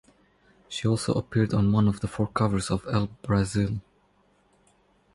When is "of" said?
1.87-1.99, 2.71-2.87